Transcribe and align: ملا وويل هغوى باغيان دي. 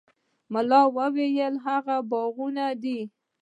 ملا 0.53 0.81
وويل 0.97 1.53
هغوى 1.65 1.97
باغيان 2.11 2.57
دي. 2.83 2.97